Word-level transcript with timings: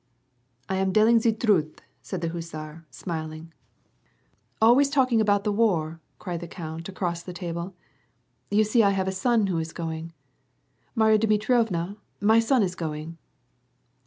"I 0.67 0.77
am 0.77 0.91
delling 0.91 1.21
the 1.21 1.31
driith," 1.31 1.77
said 2.01 2.21
the 2.21 2.29
hussar, 2.29 2.87
smiling. 2.89 3.51
WAR 3.51 3.51
AND 3.51 3.51
PEACE. 3.51 4.59
75" 4.59 4.59
Always 4.63 4.89
talking 4.89 5.21
about 5.21 5.43
the 5.43 5.51
war," 5.51 6.01
cried 6.17 6.39
the 6.39 6.47
count, 6.47 6.89
across 6.89 7.21
the 7.21 7.33
table. 7.37 7.75
*' 8.13 8.49
You 8.49 8.63
see 8.63 8.81
I 8.81 8.89
have 8.97 9.07
a 9.07 9.11
son 9.11 9.45
who 9.45 9.59
is 9.59 9.71
going. 9.73 10.11
Marya 10.95 11.19
Dmitri 11.19 11.53
evna, 11.55 11.97
my 12.19 12.39
son 12.39 12.63
is 12.63 12.73
going." 12.73 13.19